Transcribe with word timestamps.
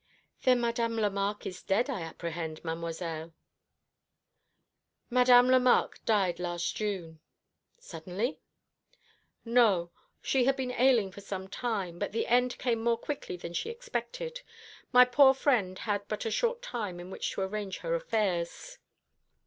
"Then 0.41 0.59
Madame 0.61 0.95
Lemarque 0.95 1.45
is 1.45 1.61
dead, 1.61 1.87
I 1.87 2.01
apprehend, 2.01 2.65
Mademoiselle?" 2.65 3.35
"Madame 5.11 5.47
Lemarque 5.49 6.03
died 6.05 6.39
last 6.39 6.75
June." 6.75 7.19
"Suddenly?" 7.77 8.39
"No, 9.45 9.91
she 10.19 10.45
had 10.45 10.55
been 10.55 10.71
ailing 10.71 11.11
for 11.11 11.21
some 11.21 11.47
time. 11.47 11.99
But 11.99 12.13
the 12.13 12.25
end 12.25 12.57
came 12.57 12.81
more 12.83 12.97
quickly 12.97 13.37
than 13.37 13.53
she 13.53 13.69
expected. 13.69 14.41
My 14.91 15.05
poor 15.05 15.35
friend 15.35 15.77
had 15.77 16.07
but 16.07 16.25
a 16.25 16.31
short 16.31 16.63
time 16.63 16.99
in 16.99 17.11
which 17.11 17.29
to 17.33 17.41
arrange 17.41 17.77
her 17.81 17.93
affairs." 17.93 18.79